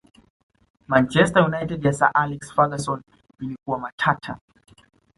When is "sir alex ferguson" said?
1.93-3.01